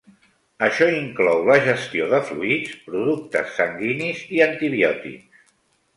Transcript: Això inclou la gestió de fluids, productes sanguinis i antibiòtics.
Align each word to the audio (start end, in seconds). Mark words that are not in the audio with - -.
Això 0.67 0.85
inclou 0.99 1.41
la 1.49 1.57
gestió 1.67 2.07
de 2.15 2.21
fluids, 2.31 2.73
productes 2.87 3.55
sanguinis 3.59 4.25
i 4.39 4.45
antibiòtics. 4.51 5.49